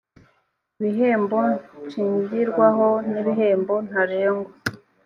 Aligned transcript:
ibihembo 0.79 1.39
nshingirwaho 1.85 2.87
n’ibihembo 3.11 3.73
ntarengwa 3.87 4.51